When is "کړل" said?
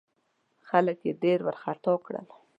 2.05-2.27